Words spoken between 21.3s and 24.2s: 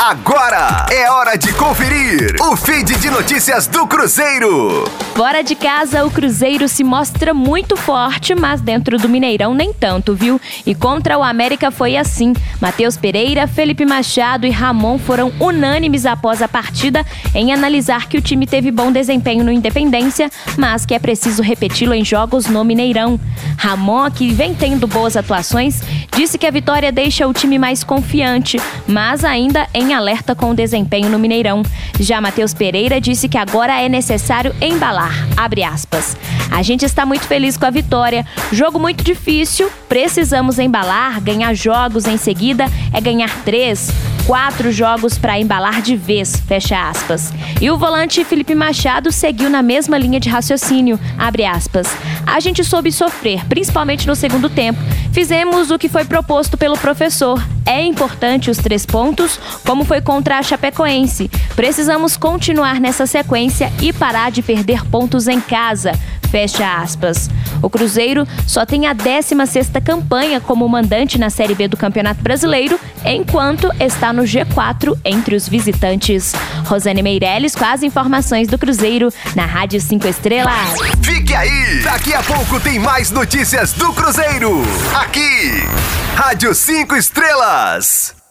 repeti-lo em jogos no Mineirão. Ramon,